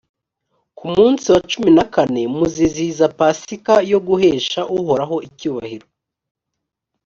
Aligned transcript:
ku 0.77 0.85
munsi 0.93 1.25
wa 1.33 1.41
cumi 1.51 1.69
na 1.77 1.85
kane 1.93 2.21
muzizihiza 2.35 3.05
pasika 3.17 3.73
yo 3.91 3.99
guhesha 4.07 4.61
uhoraho 4.77 5.15
icyubahiro. 5.27 5.87